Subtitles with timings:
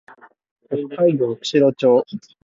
[0.67, 2.03] 北海道釧路町